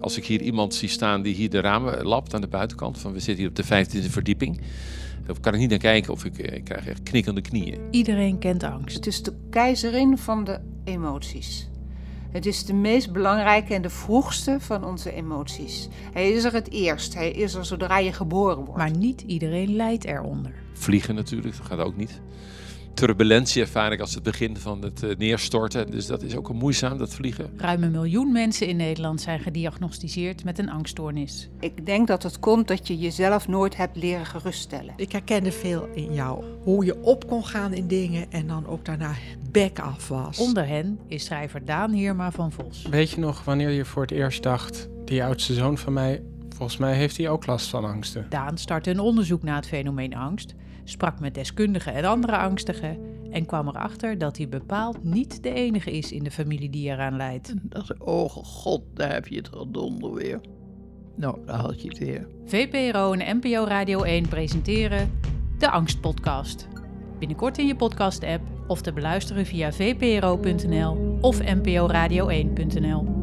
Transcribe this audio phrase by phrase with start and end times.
[0.00, 3.12] Als ik hier iemand zie staan die hier de ramen lapt aan de buitenkant, van
[3.12, 4.60] we zitten hier op de 15e verdieping,
[5.26, 7.78] dan kan ik niet naar kijken of ik, eh, ik krijg echt knikkende knieën.
[7.90, 8.96] Iedereen kent angst.
[8.96, 11.68] Het is de keizerin van de emoties.
[12.30, 15.88] Het is de meest belangrijke en de vroegste van onze emoties.
[16.12, 17.14] Hij is er het eerst.
[17.14, 18.76] Hij is er zodra je geboren wordt.
[18.76, 20.52] Maar niet iedereen lijdt eronder.
[20.72, 22.20] Vliegen natuurlijk, dat gaat ook niet.
[23.00, 25.90] Turbulentie ervaar ik als het begin van het eh, neerstorten.
[25.90, 27.50] Dus dat is ook een moeizaam, dat vliegen.
[27.56, 31.48] Ruim een miljoen mensen in Nederland zijn gediagnosticeerd met een angststoornis.
[31.60, 34.94] Ik denk dat het komt dat je jezelf nooit hebt leren geruststellen.
[34.96, 36.44] Ik herkende veel in jou.
[36.62, 39.14] Hoe je op kon gaan in dingen en dan ook daarna
[39.50, 40.38] bek af was.
[40.38, 42.86] Onder hen is schrijver Daan Heerma van Vos.
[42.90, 46.22] Weet je nog wanneer je voor het eerst dacht, die oudste zoon van mij,
[46.60, 48.26] volgens mij heeft hij ook last van angsten.
[48.28, 52.98] Daan startte een onderzoek naar het fenomeen angst, sprak met deskundigen en andere angstigen
[53.30, 57.16] en kwam erachter dat hij bepaald niet de enige is in de familie die eraan
[57.16, 57.54] lijdt.
[57.62, 60.40] dacht ik, oh god, daar heb je het donder weer.
[61.16, 62.26] Nou, daar had je het weer.
[62.46, 65.10] VPRO en NPO Radio 1 presenteren
[65.58, 66.68] de Angstpodcast.
[67.18, 73.19] Binnenkort in je podcast-app of te beluisteren via vpro.nl of nporadio1.nl.